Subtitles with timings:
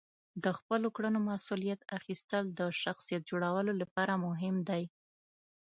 [0.43, 4.83] د خپلو کړنو مسئولیت اخیستل د شخصیت جوړولو لپاره مهم دي.